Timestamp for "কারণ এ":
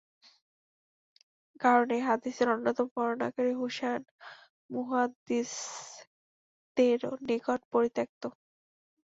1.61-2.07